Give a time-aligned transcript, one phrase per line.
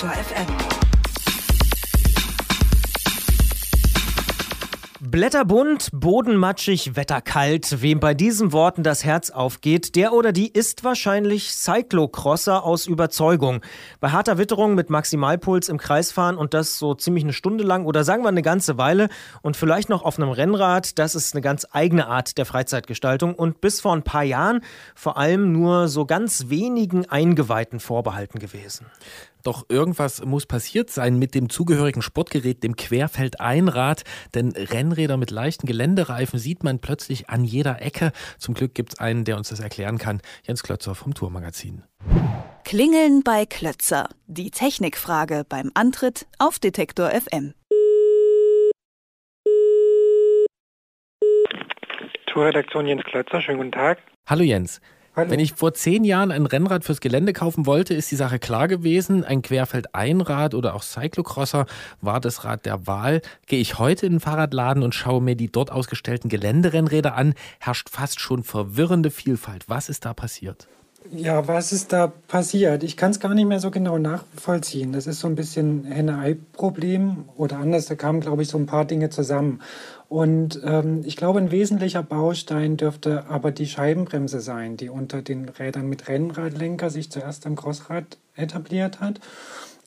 [0.00, 0.46] Detektor FM.
[5.02, 7.82] Blätterbunt, bodenmatschig, wetterkalt.
[7.82, 13.60] Wem bei diesen Worten das Herz aufgeht, der oder die ist wahrscheinlich Cyclocrosser aus Überzeugung.
[13.98, 17.84] Bei harter Witterung mit Maximalpuls im Kreis fahren und das so ziemlich eine Stunde lang
[17.86, 19.08] oder sagen wir eine ganze Weile
[19.42, 23.60] und vielleicht noch auf einem Rennrad, das ist eine ganz eigene Art der Freizeitgestaltung und
[23.60, 24.62] bis vor ein paar Jahren
[24.94, 28.86] vor allem nur so ganz wenigen Eingeweihten vorbehalten gewesen.
[29.42, 34.04] Doch irgendwas muss passiert sein mit dem zugehörigen Sportgerät, dem Querfeldeinrad,
[34.34, 38.12] denn Rennräder mit leichten Geländereifen sieht man plötzlich an jeder Ecke.
[38.38, 41.82] Zum Glück gibt es einen, der uns das erklären kann, Jens Klötzer vom Tourmagazin.
[42.64, 44.08] Klingeln bei Klötzer.
[44.26, 47.54] Die Technikfrage beim Antritt auf Detektor FM.
[52.26, 53.98] Tourredaktion Jens Klötzer, schönen guten Tag.
[54.28, 54.80] Hallo Jens.
[55.16, 55.28] Hallo.
[55.28, 58.68] Wenn ich vor zehn Jahren ein Rennrad fürs Gelände kaufen wollte, ist die Sache klar
[58.68, 59.24] gewesen.
[59.24, 61.66] Ein Querfeldeinrad oder auch Cyclocrosser
[62.00, 63.20] war das Rad der Wahl.
[63.46, 67.90] Gehe ich heute in den Fahrradladen und schaue mir die dort ausgestellten Geländerennräder an, herrscht
[67.90, 69.68] fast schon verwirrende Vielfalt.
[69.68, 70.68] Was ist da passiert?
[71.08, 72.82] Ja, was ist da passiert?
[72.82, 74.92] Ich kann es gar nicht mehr so genau nachvollziehen.
[74.92, 78.84] Das ist so ein bisschen Henne-Ei-Problem oder anders, da kamen, glaube ich, so ein paar
[78.84, 79.62] Dinge zusammen.
[80.08, 85.48] Und ähm, ich glaube, ein wesentlicher Baustein dürfte aber die Scheibenbremse sein, die unter den
[85.48, 89.20] Rädern mit Rennradlenker sich zuerst am Crossrad etabliert hat.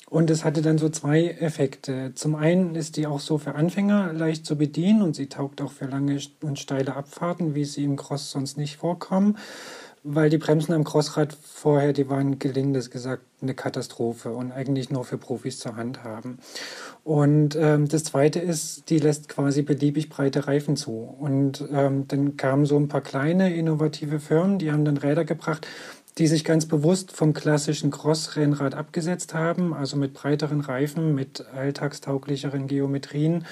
[0.10, 2.14] Und es hatte dann so zwei Effekte.
[2.16, 5.72] Zum einen ist die auch so für Anfänger leicht zu bedienen und sie taugt auch
[5.72, 9.38] für lange und steile Abfahrten, wie sie im Cross sonst nicht vorkommen
[10.04, 15.06] weil die Bremsen am Crossrad vorher, die waren gelindes gesagt eine Katastrophe und eigentlich nur
[15.06, 16.40] für Profis zur Hand haben.
[17.04, 20.92] Und ähm, das Zweite ist, die lässt quasi beliebig breite Reifen zu.
[20.92, 25.68] Und ähm, dann kamen so ein paar kleine innovative Firmen, die haben dann Räder gebracht,
[26.18, 32.68] die sich ganz bewusst vom klassischen Cross-Rennrad abgesetzt haben, also mit breiteren Reifen, mit alltagstauglicheren
[32.68, 33.46] Geometrien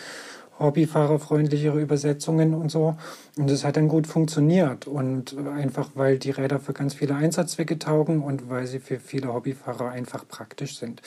[0.62, 2.96] hobbyfahrerfreundlichere Übersetzungen und so.
[3.38, 4.88] Und das hat dann gut funktioniert.
[4.88, 9.34] Und einfach, weil die Räder für ganz viele Einsatzzwecke taugen und weil sie für viele
[9.34, 11.02] Hobbyfahrer einfach praktisch sind.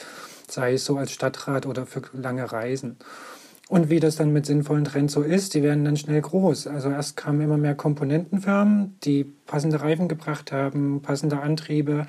[0.48, 2.96] Sei es so als Stadtrad oder für lange Reisen.
[3.68, 6.66] Und wie das dann mit sinnvollen Trends so ist, die werden dann schnell groß.
[6.66, 12.06] Also erst kamen immer mehr Komponentenfirmen, die passende Reifen gebracht haben, passende Antriebe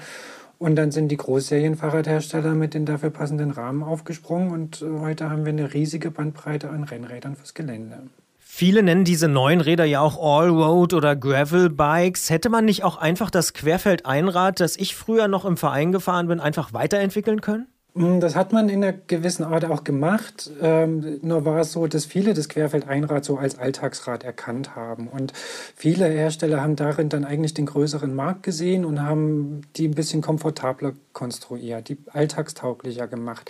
[0.57, 5.45] und dann sind die Großserienfahrradhersteller mit den dafür passenden Rahmen aufgesprungen und äh, heute haben
[5.45, 8.03] wir eine riesige Bandbreite an Rennrädern fürs Gelände.
[8.39, 12.29] Viele nennen diese neuen Räder ja auch Allroad oder Gravel Bikes.
[12.29, 16.39] Hätte man nicht auch einfach das Querfeldeinrad, das ich früher noch im Verein gefahren bin,
[16.39, 17.67] einfach weiterentwickeln können?
[17.95, 20.51] Mm, das hat man in einer gewissen Art auch gemacht.
[20.61, 25.07] Ähm, nur war es so, dass viele das Querfeldeinrad so als Alltagsrad erkannt haben.
[25.07, 25.31] Und
[25.75, 30.21] viele Hersteller haben darin dann eigentlich den größeren Markt gesehen und haben die ein bisschen
[30.21, 33.49] komfortabler konstruiert, die alltagstauglicher gemacht.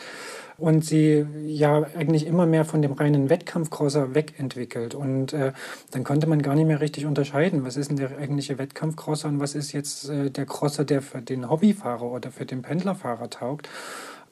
[0.57, 4.94] Und sie ja eigentlich immer mehr von dem reinen Wettkampfcrosser wegentwickelt.
[4.94, 5.53] Und äh,
[5.89, 9.39] dann konnte man gar nicht mehr richtig unterscheiden, was ist denn der eigentliche Wettkampfcrosser und
[9.39, 13.67] was ist jetzt äh, der Crosser, der für den Hobbyfahrer oder für den Pendlerfahrer taugt.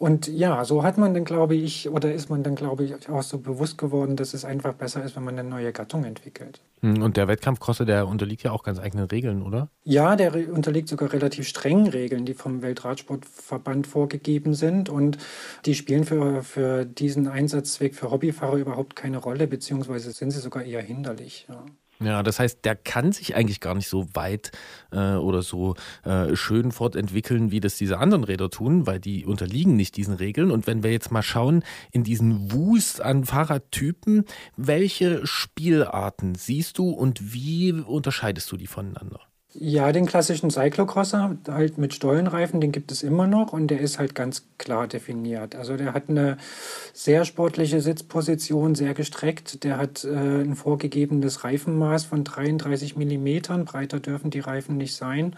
[0.03, 3.23] Und ja, so hat man dann, glaube ich, oder ist man dann, glaube ich, auch
[3.23, 6.59] so bewusst geworden, dass es einfach besser ist, wenn man eine neue Gattung entwickelt.
[6.81, 9.69] Hm, und der Wettkampfcrosser, der unterliegt ja auch ganz eigenen Regeln, oder?
[9.85, 14.89] Ja, der unterliegt sogar relativ strengen Regeln, die vom Weltradsportverband vorgegeben sind.
[14.89, 15.19] Und
[15.65, 20.65] die spielen für, für diesen Einsatzzweck für Hobbyfahrer überhaupt keine Rolle, beziehungsweise sind sie sogar
[20.65, 21.45] eher hinderlich.
[21.47, 21.63] Ja.
[22.03, 24.51] Ja, das heißt, der kann sich eigentlich gar nicht so weit
[24.91, 29.75] äh, oder so äh, schön fortentwickeln, wie das diese anderen Räder tun, weil die unterliegen
[29.75, 30.51] nicht diesen Regeln.
[30.51, 34.25] Und wenn wir jetzt mal schauen, in diesen Wust an Fahrradtypen,
[34.57, 39.21] welche Spielarten siehst du und wie unterscheidest du die voneinander?
[39.55, 43.99] Ja, den klassischen Cyclocrosser, halt mit Stollenreifen, den gibt es immer noch und der ist
[43.99, 45.55] halt ganz klar definiert.
[45.55, 46.37] Also der hat eine
[46.91, 49.63] sehr sportliche Sitzposition, sehr gestreckt.
[49.63, 53.65] Der hat äh, ein vorgegebenes Reifenmaß von 33 Millimetern.
[53.65, 55.35] Breiter dürfen die Reifen nicht sein.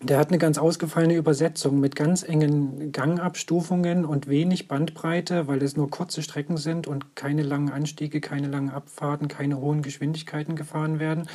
[0.00, 5.76] Der hat eine ganz ausgefallene Übersetzung mit ganz engen Gangabstufungen und wenig Bandbreite, weil es
[5.76, 11.00] nur kurze Strecken sind und keine langen Anstiege, keine langen Abfahrten, keine hohen Geschwindigkeiten gefahren
[11.00, 11.26] werden.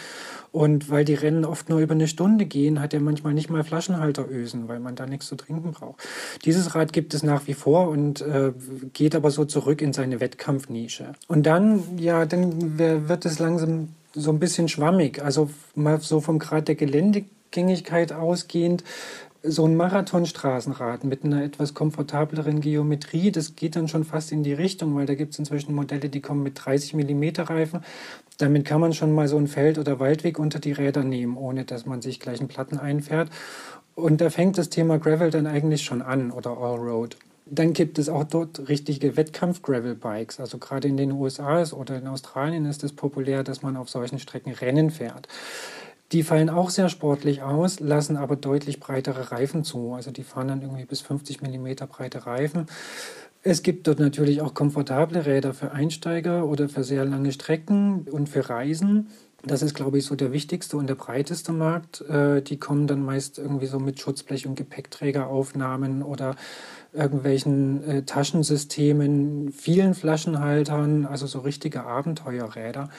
[0.54, 3.64] Und weil die Rennen oft nur über eine Stunde gehen, hat er manchmal nicht mal
[3.64, 6.08] Flaschenhalterösen, weil man da nichts zu trinken braucht.
[6.46, 8.54] Dieses Rad gibt es nach wie vor und äh,
[8.94, 11.14] geht aber so zurück in seine Wettkampfnische.
[11.28, 15.24] Und dann, ja, dann wird es langsam so ein bisschen schwammig.
[15.24, 18.84] Also mal so vom Grad der Gelände Gängigkeit ausgehend
[19.46, 24.54] so ein Marathonstraßenrad mit einer etwas komfortableren Geometrie, das geht dann schon fast in die
[24.54, 27.82] Richtung, weil da gibt es inzwischen Modelle, die kommen mit 30 mm Reifen.
[28.38, 31.66] Damit kann man schon mal so ein Feld- oder Waldweg unter die Räder nehmen, ohne
[31.66, 33.30] dass man sich gleich einen Platten einfährt.
[33.96, 37.18] Und da fängt das Thema Gravel dann eigentlich schon an oder Allroad.
[37.46, 40.40] Dann gibt es auch dort richtige Wettkampf-Gravel-Bikes.
[40.40, 44.20] Also gerade in den USA oder in Australien ist es populär, dass man auf solchen
[44.20, 45.28] Strecken Rennen fährt.
[46.14, 49.94] Die fallen auch sehr sportlich aus, lassen aber deutlich breitere Reifen zu.
[49.94, 52.68] Also die fahren dann irgendwie bis 50 mm breite Reifen.
[53.42, 58.30] Es gibt dort natürlich auch komfortable Räder für Einsteiger oder für sehr lange Strecken und
[58.30, 59.08] für Reisen.
[59.46, 62.00] Das ist, glaube ich, so der wichtigste und der breiteste Markt.
[62.02, 66.36] Äh, die kommen dann meist irgendwie so mit Schutzblech- und Gepäckträgeraufnahmen oder
[66.94, 72.90] irgendwelchen äh, Taschensystemen, vielen Flaschenhaltern, also so richtige Abenteuerräder.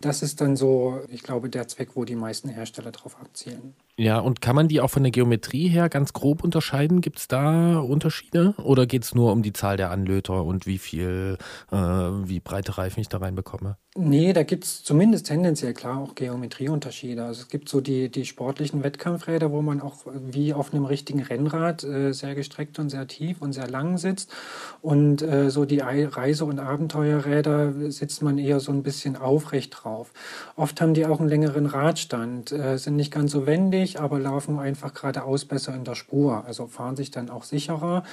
[0.00, 3.74] Das ist dann so, ich glaube, der Zweck, wo die meisten Hersteller drauf abzielen.
[3.96, 7.02] Ja, und kann man die auch von der Geometrie her ganz grob unterscheiden?
[7.02, 8.54] Gibt es da Unterschiede?
[8.56, 11.36] Oder geht es nur um die Zahl der Anlöter und wie viel,
[11.70, 13.76] äh, wie breite Reifen ich da reinbekomme?
[13.94, 17.24] Nee, da gibt es zumindest tendenziell klar auch Geometrieunterschiede.
[17.24, 21.22] Also es gibt so die, die sportlichen Wettkampfräder, wo man auch wie auf einem richtigen
[21.22, 24.30] Rennrad äh, sehr gestreckt und sehr tief und sehr lang sitzt.
[24.80, 30.12] Und äh, so die Reise- und Abenteuerräder sitzt man eher so ein bisschen aufrecht drauf.
[30.56, 34.58] Oft haben die auch einen längeren Radstand, äh, sind nicht ganz so wendig, aber laufen
[34.58, 36.44] einfach geradeaus besser in der Spur.
[36.46, 38.04] Also fahren sich dann auch sicherer.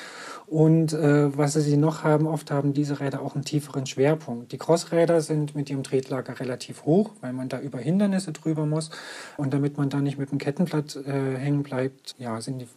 [0.48, 4.52] Und äh, was sie noch haben, oft haben diese Räder auch einen tieferen Schwerpunkt.
[4.52, 8.90] Die Crossräder sind mit ihrem Tretlager relativ hoch, weil man da über Hindernisse drüber muss.
[9.38, 12.68] Und damit man da nicht mit dem Kettenblatt äh, hängen bleibt, ja, sind die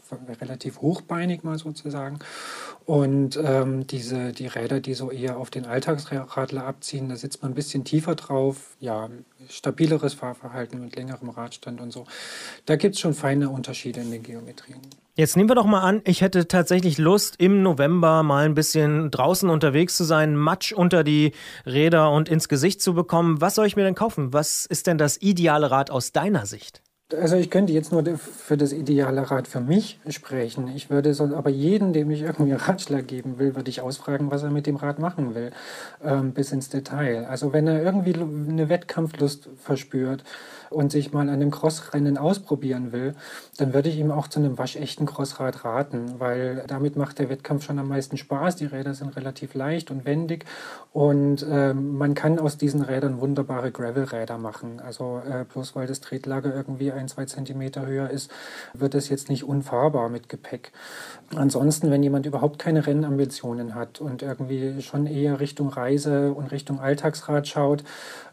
[0.40, 2.18] relativ hochbeinig mal sozusagen.
[2.84, 7.52] Und ähm, diese, die Räder, die so eher auf den Alltagsradler abziehen, da sitzt man
[7.52, 8.76] ein bisschen tiefer drauf.
[8.80, 9.08] Ja,
[9.48, 12.06] stabileres Fahrverhalten mit längerem Radstand und so.
[12.66, 14.80] Da gibt es schon feine Unterschiede in den Geometrien.
[15.14, 19.10] Jetzt nehmen wir doch mal an, ich hätte tatsächlich Lust, im November mal ein bisschen
[19.10, 21.32] draußen unterwegs zu sein, Matsch unter die
[21.66, 23.40] Räder und ins Gesicht zu bekommen.
[23.40, 24.32] Was soll ich mir denn kaufen?
[24.32, 26.81] Was ist denn das ideale Rad aus deiner Sicht?
[27.14, 30.68] Also ich könnte jetzt nur für das ideale Rad für mich sprechen.
[30.74, 34.42] Ich würde so, aber jeden, dem ich irgendwie Ratschlag geben will, würde ich ausfragen, was
[34.42, 35.50] er mit dem Rad machen will,
[36.02, 37.26] ähm, bis ins Detail.
[37.26, 40.24] Also wenn er irgendwie eine Wettkampflust verspürt,
[40.72, 43.14] und sich mal an einem Crossrennen ausprobieren will,
[43.58, 47.64] dann würde ich ihm auch zu einem waschechten Crossrad raten, weil damit macht der Wettkampf
[47.64, 48.56] schon am meisten Spaß.
[48.56, 50.44] Die Räder sind relativ leicht und wendig
[50.92, 54.80] und äh, man kann aus diesen Rädern wunderbare Gravel-Räder machen.
[54.80, 58.30] Also äh, bloß weil das Tretlager irgendwie ein, zwei Zentimeter höher ist,
[58.74, 60.72] wird es jetzt nicht unfahrbar mit Gepäck.
[61.34, 66.80] Ansonsten, wenn jemand überhaupt keine Rennambitionen hat und irgendwie schon eher Richtung Reise und Richtung
[66.80, 67.84] Alltagsrad schaut,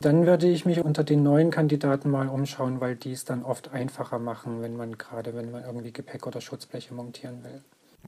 [0.01, 3.73] dann würde ich mich unter den neuen Kandidaten mal umschauen, weil die es dann oft
[3.73, 7.61] einfacher machen, wenn man gerade, wenn man irgendwie Gepäck oder Schutzbleche montieren will.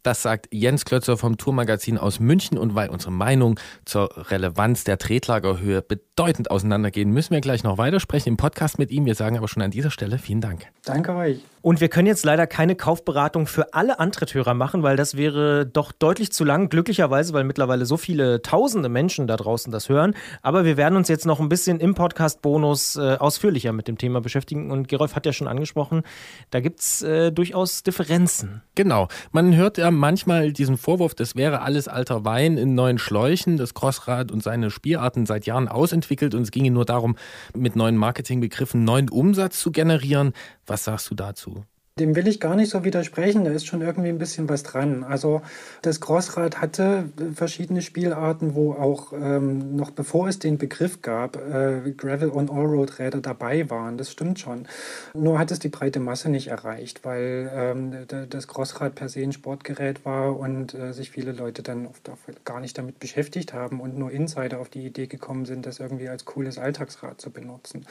[0.03, 2.57] Das sagt Jens Klötzer vom Tourmagazin aus München.
[2.57, 5.81] Und weil unsere Meinung zur Relevanz der Tretlagerhöhe
[6.21, 9.07] bedeutend auseinandergehen, müssen wir gleich noch weitersprechen im Podcast mit ihm.
[9.07, 10.67] Wir sagen aber schon an dieser Stelle vielen Dank.
[10.85, 11.39] Danke euch.
[11.63, 15.91] Und wir können jetzt leider keine Kaufberatung für alle Antritthörer machen, weil das wäre doch
[15.91, 16.69] deutlich zu lang.
[16.69, 20.15] Glücklicherweise, weil mittlerweile so viele tausende Menschen da draußen das hören.
[20.43, 24.21] Aber wir werden uns jetzt noch ein bisschen im Podcast-Bonus äh, ausführlicher mit dem Thema
[24.21, 24.71] beschäftigen.
[24.71, 26.03] Und Gerolf hat ja schon angesprochen,
[26.51, 28.61] da gibt es äh, durchaus Differenzen.
[28.75, 29.07] Genau.
[29.31, 33.75] Man hört ja manchmal diesen Vorwurf, das wäre alles alter Wein in neuen Schläuchen, das
[33.75, 37.15] Crossrad und seine Spielarten seit Jahren ausentwickelt und es ginge nur darum,
[37.55, 40.33] mit neuen Marketingbegriffen neuen Umsatz zu generieren.
[40.65, 41.63] Was sagst du dazu?
[41.99, 45.03] Dem will ich gar nicht so widersprechen, da ist schon irgendwie ein bisschen was dran.
[45.03, 45.41] Also
[45.81, 51.91] das Crossrad hatte verschiedene Spielarten, wo auch ähm, noch bevor es den Begriff gab, äh,
[51.91, 53.97] Gravel- und Allroad-Räder dabei waren.
[53.97, 54.67] Das stimmt schon.
[55.13, 57.93] Nur hat es die breite Masse nicht erreicht, weil ähm,
[58.29, 62.09] das Crossrad per se ein Sportgerät war und äh, sich viele Leute dann oft
[62.45, 66.07] gar nicht damit beschäftigt haben und nur Insider auf die Idee gekommen sind, das irgendwie
[66.07, 67.85] als cooles Alltagsrad zu benutzen.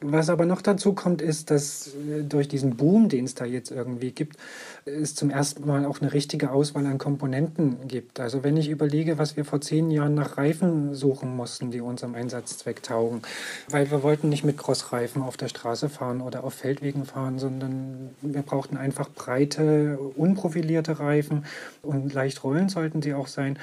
[0.00, 3.70] Was aber noch dazu kommt, ist, dass äh, durch diesen Boom, den es da jetzt
[3.70, 4.36] irgendwie gibt,
[4.84, 8.20] es zum ersten Mal auch eine richtige Auswahl an Komponenten gibt.
[8.20, 12.14] Also wenn ich überlege, was wir vor zehn Jahren nach Reifen suchen mussten, die unserem
[12.14, 13.22] Einsatzzweck taugen,
[13.68, 18.10] weil wir wollten nicht mit Crossreifen auf der Straße fahren oder auf Feldwegen fahren, sondern
[18.20, 21.44] wir brauchten einfach breite, unprofilierte Reifen
[21.82, 23.58] und leicht rollen sollten sie auch sein.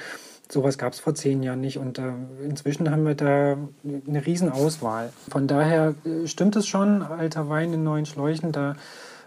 [0.52, 2.12] Sowas gab es vor zehn Jahren nicht und äh,
[2.44, 3.56] inzwischen haben wir da
[4.06, 5.10] eine Riesenauswahl.
[5.30, 8.76] Von daher äh, stimmt es schon, alter Wein in neuen Schläuchen, da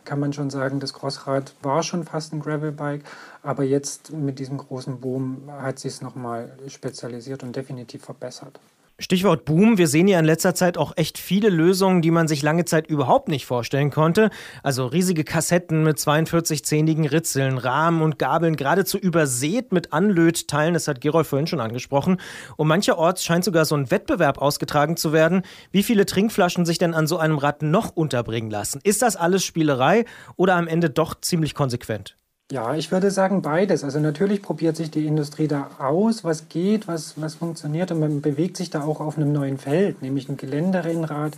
[0.05, 3.03] kann man schon sagen, das Crossrad war schon fast ein Gravelbike,
[3.43, 8.59] aber jetzt mit diesem großen Boom hat sich es nochmal spezialisiert und definitiv verbessert.
[8.97, 9.77] Stichwort Boom.
[9.77, 12.87] Wir sehen ja in letzter Zeit auch echt viele Lösungen, die man sich lange Zeit
[12.87, 14.29] überhaupt nicht vorstellen konnte.
[14.63, 20.75] Also riesige Kassetten mit 42-zähnigen Ritzeln, Rahmen und Gabeln, geradezu übersät mit Anlötteilen.
[20.75, 22.21] Das hat Gerold vorhin schon angesprochen.
[22.55, 26.93] Und mancherorts scheint sogar so ein Wettbewerb ausgetragen zu werden, wie viele Trinkflaschen sich denn
[26.93, 28.79] an so einem Rad noch unterbringen lassen.
[28.81, 30.05] Ist das alles Spielerei
[30.37, 32.15] oder am Ende doch ziemlich konsequent?
[32.51, 33.83] Ja, ich würde sagen beides.
[33.83, 38.21] Also natürlich probiert sich die Industrie da aus, was geht, was, was funktioniert und man
[38.21, 41.35] bewegt sich da auch auf einem neuen Feld, nämlich ein Geländerennrad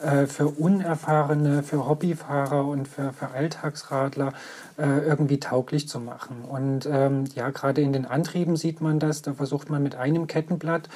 [0.00, 4.32] äh, für Unerfahrene, für Hobbyfahrer und für, für Alltagsradler
[4.78, 6.44] äh, irgendwie tauglich zu machen.
[6.44, 10.26] Und ähm, ja, gerade in den Antrieben sieht man das, da versucht man mit einem
[10.26, 10.88] Kettenblatt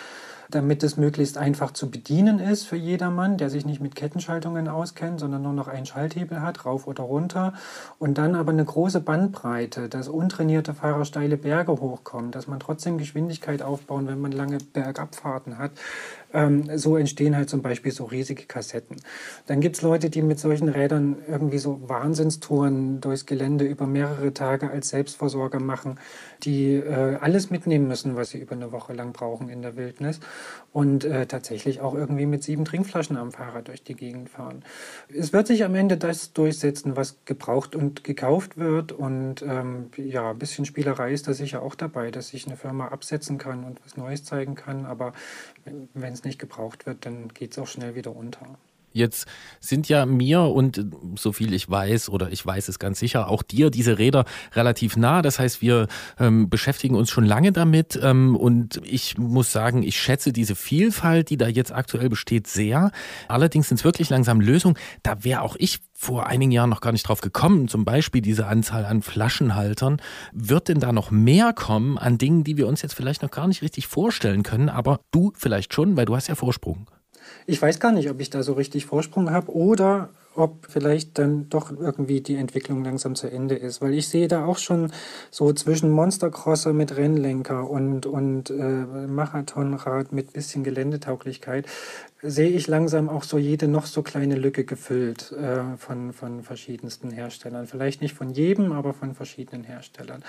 [0.55, 5.21] damit es möglichst einfach zu bedienen ist für jedermann, der sich nicht mit Kettenschaltungen auskennt,
[5.21, 7.55] sondern nur noch einen Schalthebel hat, rauf oder runter.
[7.99, 12.99] Und dann aber eine große Bandbreite, dass untrainierte Fahrer steile Berge hochkommen, dass man trotzdem
[12.99, 15.73] Geschwindigkeit aufbauen, wenn man lange Bergabfahrten hat.
[16.33, 18.97] Ähm, so entstehen halt zum Beispiel so riesige Kassetten.
[19.47, 24.33] Dann gibt es Leute, die mit solchen Rädern irgendwie so Wahnsinnstouren durchs Gelände über mehrere
[24.33, 25.99] Tage als Selbstversorger machen,
[26.43, 30.21] die äh, alles mitnehmen müssen, was sie über eine Woche lang brauchen in der Wildnis
[30.73, 34.65] und äh, tatsächlich auch irgendwie mit sieben Trinkflaschen am Fahrrad durch die Gegend fahren.
[35.15, 40.31] Es wird sich am Ende das durchsetzen, was gebraucht und gekauft wird und ähm, ja,
[40.31, 43.85] ein bisschen Spielerei ist da sicher auch dabei, dass sich eine Firma absetzen kann und
[43.85, 45.13] was Neues zeigen kann, aber
[45.95, 48.59] wenn es nicht gebraucht wird, dann geht es auch schnell wieder unter.
[48.93, 49.27] Jetzt
[49.61, 50.85] sind ja mir und
[51.17, 54.97] so viel ich weiß, oder ich weiß es ganz sicher, auch dir diese Räder relativ
[54.97, 55.23] nah.
[55.23, 57.99] Das heißt, wir ähm, beschäftigen uns schon lange damit.
[58.03, 62.91] Ähm, und ich muss sagen, ich schätze diese Vielfalt, die da jetzt aktuell besteht, sehr.
[63.29, 64.77] Allerdings sind es wirklich langsam Lösungen.
[65.03, 67.69] Da wäre auch ich vor einigen Jahren noch gar nicht drauf gekommen.
[67.69, 70.03] Zum Beispiel diese Anzahl an Flaschenhaltern.
[70.33, 73.47] Wird denn da noch mehr kommen an Dingen, die wir uns jetzt vielleicht noch gar
[73.47, 74.69] nicht richtig vorstellen können?
[74.69, 76.89] Aber du vielleicht schon, weil du hast ja Vorsprung.
[77.47, 81.49] Ich weiß gar nicht, ob ich da so richtig Vorsprung habe oder ob vielleicht dann
[81.49, 83.83] doch irgendwie die Entwicklung langsam zu Ende ist.
[83.83, 84.93] Weil ich sehe da auch schon
[85.31, 91.67] so zwischen Monstercrosser mit Rennlenker und, und äh, Marathonrad mit bisschen Geländetauglichkeit,
[92.23, 97.11] sehe ich langsam auch so jede noch so kleine Lücke gefüllt äh, von, von verschiedensten
[97.11, 97.67] Herstellern.
[97.67, 100.25] Vielleicht nicht von jedem, aber von verschiedenen Herstellern.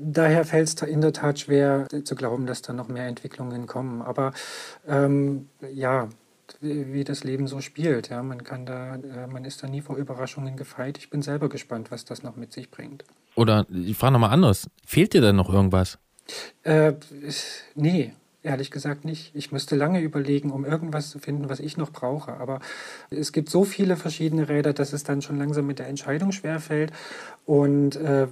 [0.00, 4.02] Daher fällt es in der Tat schwer zu glauben, dass da noch mehr Entwicklungen kommen.
[4.02, 4.32] Aber
[4.86, 6.08] ähm, ja,
[6.60, 8.08] wie das Leben so spielt.
[8.08, 10.98] Ja, man kann da, äh, man ist da nie vor Überraschungen gefeit.
[10.98, 13.04] Ich bin selber gespannt, was das noch mit sich bringt.
[13.34, 14.68] Oder ich frage nochmal anders.
[14.86, 15.98] Fehlt dir denn noch irgendwas?
[16.62, 16.94] Äh,
[17.74, 18.12] nee,
[18.44, 19.34] Ehrlich gesagt nicht.
[19.34, 22.34] Ich müsste lange überlegen, um irgendwas zu finden, was ich noch brauche.
[22.34, 22.60] Aber
[23.08, 26.92] es gibt so viele verschiedene Räder, dass es dann schon langsam mit der Entscheidung schwerfällt.
[27.46, 28.26] Und äh,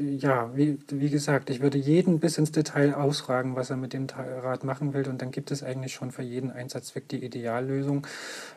[0.00, 4.08] ja, wie, wie gesagt, ich würde jeden bis ins Detail ausfragen, was er mit dem
[4.08, 5.06] Rad machen will.
[5.08, 8.04] Und dann gibt es eigentlich schon für jeden Einsatzzweck die Ideallösung.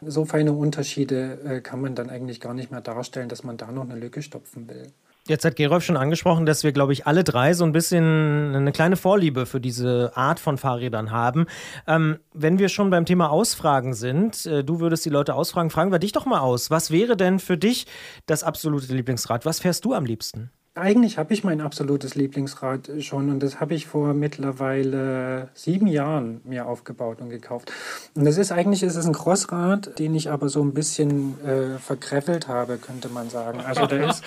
[0.01, 3.72] So feine Unterschiede äh, kann man dann eigentlich gar nicht mehr darstellen, dass man da
[3.72, 4.88] noch eine Lücke stopfen will.
[5.30, 8.72] Jetzt hat Gerolf schon angesprochen, dass wir, glaube ich, alle drei so ein bisschen eine
[8.72, 11.46] kleine Vorliebe für diese Art von Fahrrädern haben.
[11.86, 15.92] Ähm, wenn wir schon beim Thema Ausfragen sind, äh, du würdest die Leute ausfragen, fragen
[15.92, 16.72] wir dich doch mal aus.
[16.72, 17.86] Was wäre denn für dich
[18.26, 19.46] das absolute Lieblingsrad?
[19.46, 20.50] Was fährst du am liebsten?
[20.76, 26.42] Eigentlich habe ich mein absolutes Lieblingsrad schon und das habe ich vor mittlerweile sieben Jahren
[26.44, 27.72] mir aufgebaut und gekauft.
[28.16, 31.80] Und das ist eigentlich ist es ein Crossrad, den ich aber so ein bisschen äh,
[31.80, 33.60] verkreffelt habe, könnte man sagen.
[33.62, 34.24] Also da ist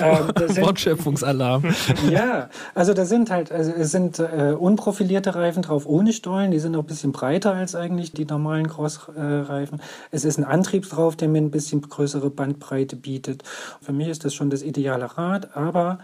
[0.00, 1.64] äh, Wortschöpfungsalarm.
[2.10, 6.60] ja, also da sind halt also es sind äh, unprofilierte Reifen drauf ohne Stollen, die
[6.60, 9.82] sind auch ein bisschen breiter als eigentlich die normalen Crossreifen.
[10.10, 13.42] es ist ein Antrieb drauf, der mir ein bisschen größere Bandbreite bietet.
[13.82, 15.98] Für mich ist das schon das ideale Rad, aber aber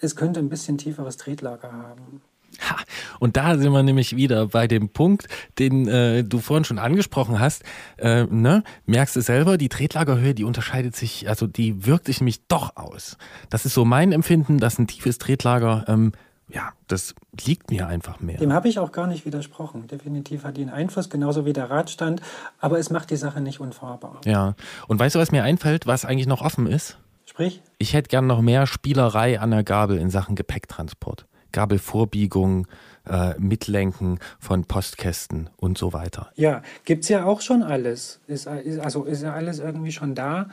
[0.00, 2.20] es könnte ein bisschen tieferes Tretlager haben.
[2.60, 2.76] Ha,
[3.18, 5.26] und da sind wir nämlich wieder bei dem Punkt,
[5.58, 7.64] den äh, du vorhin schon angesprochen hast.
[7.96, 8.62] Äh, ne?
[8.86, 13.16] Merkst du selber, die Tretlagerhöhe, die unterscheidet sich, also die wirkt sich nämlich doch aus.
[13.50, 16.12] Das ist so mein Empfinden, dass ein tiefes Tretlager, ähm,
[16.48, 18.38] ja, das liegt mir einfach mehr.
[18.38, 19.88] Dem habe ich auch gar nicht widersprochen.
[19.88, 22.20] Definitiv hat die einen Einfluss, genauso wie der Radstand,
[22.60, 24.20] aber es macht die Sache nicht unfahrbar.
[24.26, 24.54] Ja,
[24.86, 26.98] und weißt du, was mir einfällt, was eigentlich noch offen ist?
[27.34, 27.62] Sprich?
[27.78, 31.26] Ich hätte gern noch mehr Spielerei an der Gabel in Sachen Gepäcktransport.
[31.50, 32.68] Gabelvorbiegung,
[33.08, 36.30] äh, Mitlenken von Postkästen und so weiter.
[36.36, 38.20] Ja, gibt es ja auch schon alles.
[38.28, 40.48] Ist, ist, also ist ja alles irgendwie schon da.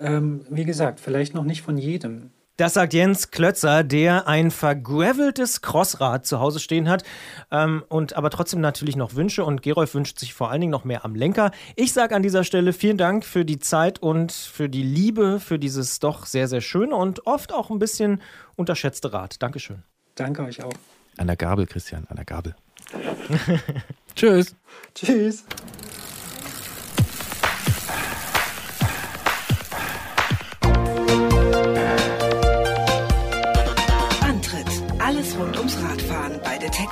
[0.00, 2.30] Ähm, wie gesagt, vielleicht noch nicht von jedem.
[2.56, 7.02] Das sagt Jens Klötzer, der ein vergraveltes Crossrad zu Hause stehen hat
[7.50, 10.84] ähm, und aber trotzdem natürlich noch Wünsche und Gerolf wünscht sich vor allen Dingen noch
[10.84, 11.50] mehr am Lenker.
[11.74, 15.58] Ich sage an dieser Stelle vielen Dank für die Zeit und für die Liebe für
[15.58, 18.22] dieses doch sehr, sehr schöne und oft auch ein bisschen
[18.54, 19.42] unterschätzte Rad.
[19.42, 19.82] Dankeschön.
[20.14, 20.74] Danke euch auch.
[21.16, 22.54] An der Gabel, Christian, an der Gabel.
[24.14, 24.54] Tschüss.
[24.94, 25.44] Tschüss.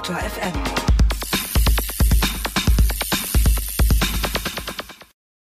[0.02, 0.91] Detektor FM.